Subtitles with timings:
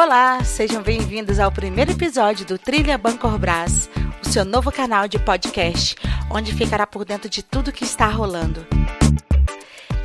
[0.00, 3.90] Olá, sejam bem-vindos ao primeiro episódio do Trilha Bancorbras,
[4.24, 5.96] o seu novo canal de podcast,
[6.30, 8.64] onde ficará por dentro de tudo que está rolando.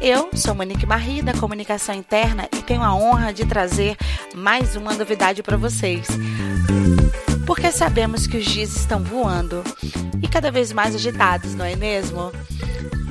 [0.01, 3.95] Eu sou Monique Marie, da Comunicação Interna, e tenho a honra de trazer
[4.33, 6.07] mais uma novidade para vocês.
[7.45, 9.63] Porque sabemos que os dias estão voando
[10.21, 12.31] e cada vez mais agitados, não é mesmo?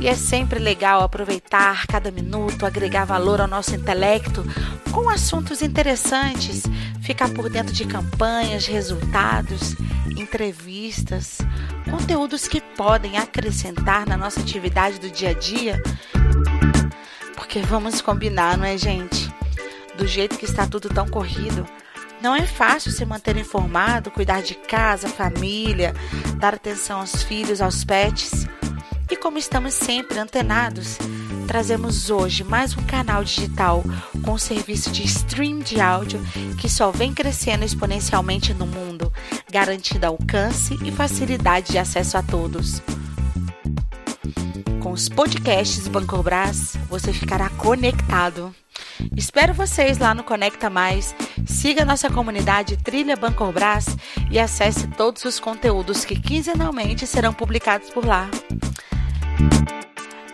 [0.01, 4.45] E é sempre legal aproveitar cada minuto, agregar valor ao nosso intelecto
[4.91, 6.63] com assuntos interessantes,
[7.03, 9.77] ficar por dentro de campanhas, resultados,
[10.17, 11.39] entrevistas,
[11.91, 15.83] conteúdos que podem acrescentar na nossa atividade do dia a dia.
[17.37, 19.33] Porque vamos combinar, não é, gente?
[19.97, 21.67] Do jeito que está tudo tão corrido,
[22.23, 25.93] não é fácil se manter informado, cuidar de casa, família,
[26.39, 28.47] dar atenção aos filhos, aos pets.
[29.11, 30.99] E como estamos sempre antenados,
[31.49, 33.83] trazemos hoje mais um canal digital
[34.25, 36.21] com serviço de stream de áudio
[36.59, 39.13] que só vem crescendo exponencialmente no mundo,
[39.51, 42.81] garantindo alcance e facilidade de acesso a todos.
[44.81, 48.55] Com os podcasts Bancobras, você ficará conectado.
[49.17, 51.15] Espero vocês lá no Conecta Mais.
[51.47, 53.97] Siga nossa comunidade Trilha Bancobras
[54.31, 58.29] e acesse todos os conteúdos que quinzenalmente serão publicados por lá.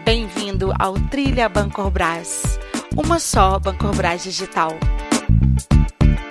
[0.04, 2.58] Bem-vindo ao Trilha Bancorbras,
[2.96, 4.70] uma só Bancorbras digital.